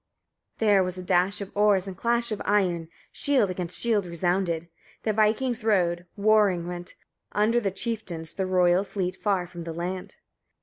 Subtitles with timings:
[0.57, 0.71] 27.
[0.73, 4.67] There was a dash of oars, and clash of iron, shield against shield resounded:
[5.03, 6.95] the vikings rowed; roaring went,
[7.33, 10.15] under the chieftains the royal fleet far from the land.